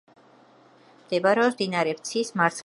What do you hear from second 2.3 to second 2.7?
ნაპირზე.